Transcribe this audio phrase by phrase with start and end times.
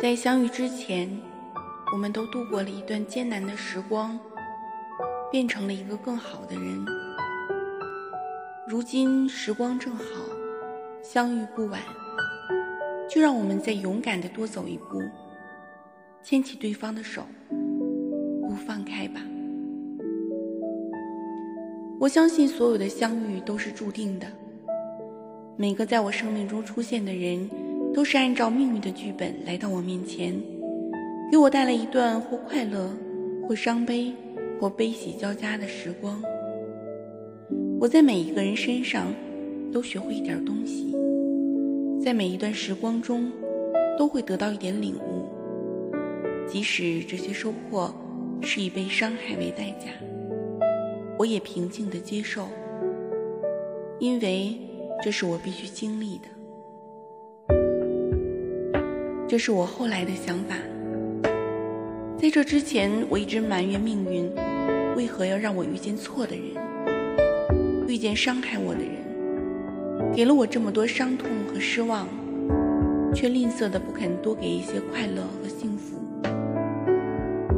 [0.00, 1.10] 在相遇之前，
[1.92, 4.16] 我们都度过了一段艰难的时光，
[5.28, 6.86] 变成了一个更好的人。
[8.68, 10.04] 如今时光正好，
[11.02, 11.80] 相遇不晚，
[13.10, 15.02] 就让我们再勇敢的多走一步，
[16.22, 17.26] 牵起对方的手，
[18.42, 19.20] 不放开吧。
[21.98, 24.28] 我相信所有的相遇都是注定的。
[25.56, 27.50] 每个在我生命中出现的人，
[27.94, 30.34] 都是按照命运的剧本来到我面前，
[31.30, 32.90] 给我带来一段或快乐、
[33.46, 34.12] 或伤悲、
[34.60, 36.22] 或悲喜交加的时光。
[37.80, 39.12] 我在每一个人身上
[39.72, 40.94] 都学会一点东西，
[42.00, 43.30] 在每一段时光中
[43.98, 45.26] 都会得到一点领悟，
[46.46, 47.92] 即使这些收获
[48.42, 49.90] 是以被伤害为代价。
[51.18, 52.46] 我也平静地接受，
[53.98, 54.56] 因为
[55.02, 56.28] 这是我必须经历的。
[59.28, 60.56] 这是我后来的想法。
[62.16, 64.26] 在这之前，我一直埋怨命运，
[64.96, 72.08] 为何要让我遇见错的人，遇见伤害我的人，给了我这么多伤痛和失望，
[73.14, 75.98] 却吝啬的不肯多给一些快乐和幸福。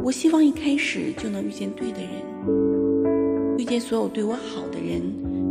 [0.03, 2.09] 我希望一开始就能遇见对的人。
[3.57, 5.01] 遇见所有对我好的人，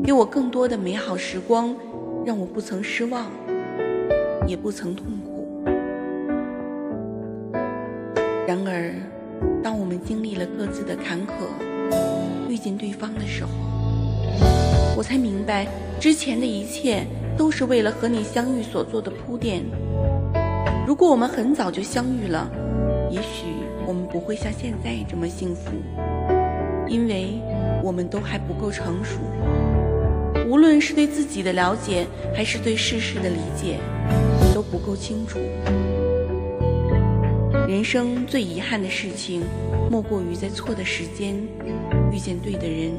[0.05, 1.75] 给我更多的美好时光，
[2.27, 3.31] 让我不曾失望，
[4.47, 5.30] 也不曾痛苦。
[8.51, 8.93] 然而，
[9.63, 11.47] 当我们经历了各自的坎坷，
[12.49, 13.51] 遇见对方的时候，
[14.97, 15.69] 我才明白，
[16.01, 17.07] 之前的一切
[17.39, 19.63] 都是为了和你相遇所做的铺垫。
[20.85, 22.51] 如果我们很早就相遇了，
[23.09, 23.47] 也许
[23.87, 25.71] 我们不会像现在这么幸福，
[26.89, 27.41] 因为。
[27.85, 29.21] 我们都还不够成熟，
[30.47, 33.79] 无论是对自己的了解，还是对世事的理解，
[34.53, 35.39] 都不够清楚。
[37.71, 39.45] 人生最遗憾的事情，
[39.89, 41.37] 莫过于在错的时间
[42.13, 42.91] 遇见对的人，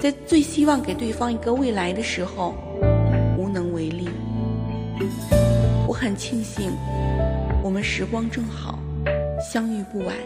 [0.00, 2.54] 在最希望给对方一个未来的时候，
[3.36, 4.08] 无能为力。
[5.86, 6.72] 我很庆幸，
[7.62, 8.78] 我们时光正好，
[9.52, 10.16] 相遇不晚。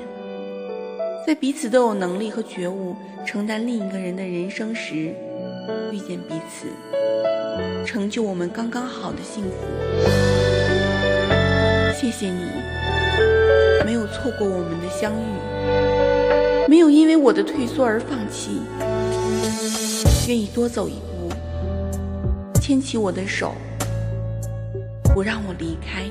[1.26, 2.94] 在彼此都有能力和觉悟
[3.26, 5.12] 承担另一个人的人生时，
[5.90, 6.68] 遇见彼此，
[7.84, 10.43] 成就我们刚刚好的幸福。
[14.24, 18.62] 透过我们的相遇，没有因为我的退缩而放弃，
[20.26, 21.28] 愿意多走一步，
[22.58, 23.54] 牵起我的手，
[25.12, 26.04] 不让我离开。